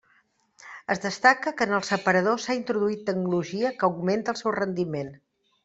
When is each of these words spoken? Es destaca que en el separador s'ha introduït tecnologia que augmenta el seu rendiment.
Es 0.93 1.01
destaca 1.03 1.53
que 1.59 1.67
en 1.69 1.75
el 1.79 1.85
separador 1.91 2.41
s'ha 2.45 2.55
introduït 2.61 3.05
tecnologia 3.11 3.73
que 3.79 3.89
augmenta 3.91 4.35
el 4.37 4.41
seu 4.43 4.57
rendiment. 4.59 5.17